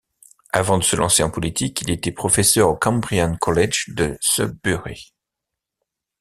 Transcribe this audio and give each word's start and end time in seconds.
Avant 0.51 0.79
de 0.79 0.83
se 0.83 0.95
lancer 0.95 1.21
en 1.21 1.29
politique, 1.29 1.81
il 1.83 1.91
était 1.91 2.11
professeur 2.11 2.69
au 2.69 2.75
Cambrian 2.75 3.37
College 3.39 3.85
de 3.89 4.17
Sudbury. 4.19 5.13